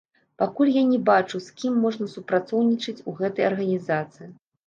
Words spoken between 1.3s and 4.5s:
з кім можна супрацоўнічаць у гэтай арганізацыі.